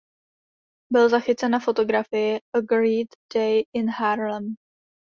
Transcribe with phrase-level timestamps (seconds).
[0.93, 4.55] Byl zachycen na fotografii "A Great Day in Harlem".